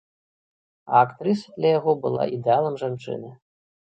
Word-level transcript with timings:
А 0.93 1.03
актрыса 1.07 1.53
для 1.57 1.69
яго 1.79 1.93
была 2.05 2.25
ідэалам 2.39 2.79
жанчыны. 2.85 3.29